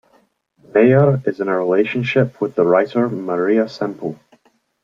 Meyer 0.73 1.21
is 1.27 1.39
in 1.41 1.47
a 1.47 1.55
relationship 1.55 2.41
with 2.41 2.55
the 2.55 2.65
writer 2.65 3.07
Maria 3.07 3.69
Semple. 3.69 4.17